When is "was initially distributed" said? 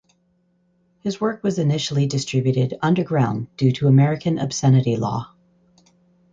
1.43-2.75